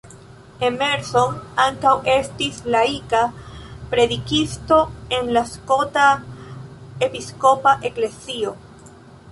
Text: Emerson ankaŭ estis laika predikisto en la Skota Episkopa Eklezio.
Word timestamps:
Emerson 0.67 1.35
ankaŭ 1.63 1.91
estis 2.13 2.57
laika 2.77 3.19
predikisto 3.93 4.81
en 5.19 5.31
la 5.39 5.45
Skota 5.53 6.11
Episkopa 7.11 7.77
Eklezio. 7.93 8.59